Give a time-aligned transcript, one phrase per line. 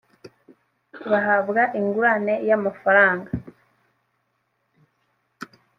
[1.09, 3.29] bahabwa ingurane y amafaranga